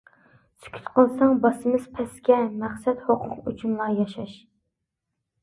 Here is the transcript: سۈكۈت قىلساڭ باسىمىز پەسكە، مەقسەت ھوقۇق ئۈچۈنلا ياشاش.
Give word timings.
سۈكۈت 0.61 0.87
قىلساڭ 0.95 1.35
باسىمىز 1.43 1.85
پەسكە، 1.99 2.39
مەقسەت 2.63 3.05
ھوقۇق 3.11 3.53
ئۈچۈنلا 3.53 3.93
ياشاش. 4.01 4.35